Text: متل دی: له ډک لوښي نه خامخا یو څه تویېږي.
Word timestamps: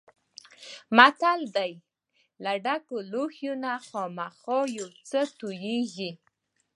متل 0.97 1.41
دی: 1.55 1.71
له 2.43 2.53
ډک 2.65 2.85
لوښي 3.11 3.51
نه 3.63 3.73
خامخا 3.87 4.59
یو 4.77 4.89
څه 5.09 5.19
تویېږي. 5.39 6.09